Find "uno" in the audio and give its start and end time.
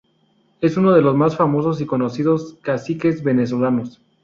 0.77-0.93